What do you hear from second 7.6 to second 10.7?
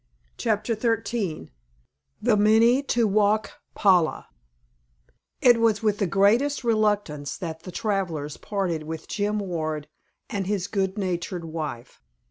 the travelers parted with Jim Ward and his